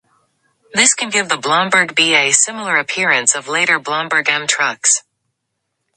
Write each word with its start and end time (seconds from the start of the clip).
This 0.73 0.95
can 0.95 1.11
give 1.11 1.29
the 1.29 1.37
Blomberg 1.37 1.93
B 1.93 2.15
a 2.15 2.31
similar 2.31 2.75
appearance 2.77 3.35
of 3.35 3.47
later 3.47 3.77
Blomberg 3.77 4.27
M 4.29 4.47
trucks. 4.47 5.03